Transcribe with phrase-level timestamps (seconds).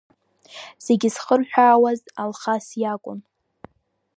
[0.85, 3.19] Зегьы зхырҳәаауаз Алхас иакәын.